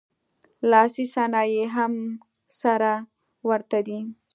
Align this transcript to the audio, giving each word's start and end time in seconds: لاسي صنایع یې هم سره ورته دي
لاسي 0.71 1.05
صنایع 1.13 1.51
یې 1.55 1.65
هم 1.75 1.93
سره 2.61 2.91
ورته 3.47 3.79
دي 3.87 3.99